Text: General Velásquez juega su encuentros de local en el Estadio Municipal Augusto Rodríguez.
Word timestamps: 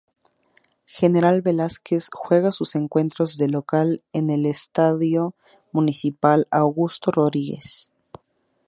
General 0.87 1.43
Velásquez 1.43 2.09
juega 2.11 2.51
su 2.51 2.67
encuentros 2.73 3.37
de 3.37 3.47
local 3.47 4.01
en 4.13 4.31
el 4.31 4.47
Estadio 4.47 5.35
Municipal 5.71 6.47
Augusto 6.49 7.11
Rodríguez. 7.11 7.91